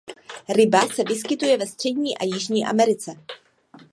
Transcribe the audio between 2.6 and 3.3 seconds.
Americe.